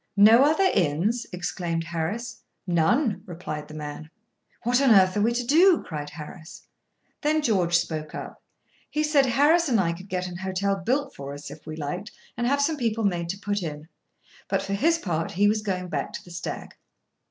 "No 0.17 0.43
other 0.45 0.63
inns!" 0.73 1.27
exclaimed 1.31 1.83
Harris. 1.83 2.41
"None," 2.65 3.21
replied 3.27 3.67
the 3.67 3.75
man. 3.75 4.09
"What 4.63 4.81
on 4.81 4.89
earth 4.89 5.15
are 5.15 5.21
we 5.21 5.31
to 5.33 5.45
do?" 5.45 5.83
cried 5.85 6.09
Harris. 6.09 6.63
Then 7.21 7.43
George 7.43 7.77
spoke 7.77 8.15
up. 8.15 8.41
He 8.89 9.03
said 9.03 9.27
Harris 9.27 9.69
and 9.69 9.79
I 9.79 9.93
could 9.93 10.09
get 10.09 10.25
an 10.25 10.37
hotel 10.37 10.75
built 10.75 11.13
for 11.13 11.35
us, 11.35 11.51
if 11.51 11.67
we 11.67 11.75
liked, 11.75 12.11
and 12.35 12.47
have 12.47 12.63
some 12.63 12.77
people 12.77 13.03
made 13.03 13.29
to 13.29 13.37
put 13.37 13.61
in. 13.61 13.89
For 14.49 14.57
his 14.73 14.97
part, 14.97 15.33
he 15.33 15.47
was 15.47 15.61
going 15.61 15.87
back 15.87 16.13
to 16.13 16.23
the 16.25 16.31
Stag. 16.31 16.73